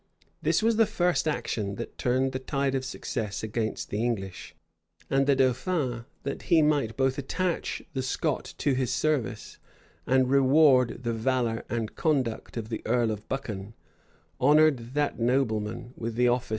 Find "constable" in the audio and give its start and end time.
16.47-16.49